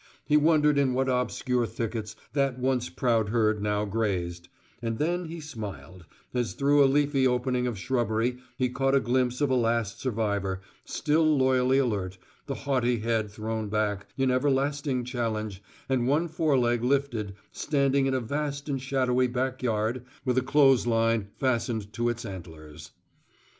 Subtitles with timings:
[0.25, 4.49] He wondered in what obscure thickets that once proud herd now grazed;
[4.81, 9.41] and then he smiled, as through a leafy opening of shrubbery he caught a glimpse
[9.41, 12.17] of a last survivor, still loyally alert,
[12.47, 18.19] the haughty head thrown back in everlasting challenge and one foreleg lifted, standing in a
[18.19, 22.89] vast and shadowy backyard with a clothesline fastened to its antlers.